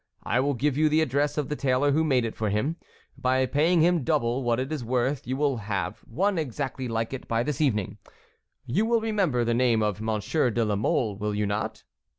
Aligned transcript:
I 0.23 0.39
will 0.39 0.55
give 0.55 0.77
you 0.77 0.89
the 0.89 1.01
address 1.01 1.37
of 1.37 1.47
the 1.47 1.55
tailor 1.55 1.91
who 1.91 2.03
made 2.03 2.25
it 2.25 2.33
for 2.35 2.49
him. 2.49 2.75
By 3.19 3.45
paying 3.45 3.81
him 3.81 4.03
double 4.03 4.41
what 4.41 4.59
it 4.59 4.71
is 4.71 4.83
worth, 4.83 5.27
you 5.27 5.37
will 5.37 5.57
have 5.57 5.99
one 6.05 6.39
exactly 6.39 6.87
like 6.87 7.13
it 7.13 7.27
by 7.27 7.43
this 7.43 7.61
evening. 7.61 7.99
You 8.65 8.87
will 8.87 9.01
remember 9.01 9.43
the 9.45 9.53
name 9.53 9.83
of 9.83 10.01
Monsieur 10.01 10.49
de 10.49 10.65
la 10.65 10.75
Mole, 10.75 11.17
will 11.17 11.35
you 11.35 11.45
not?" 11.45 11.83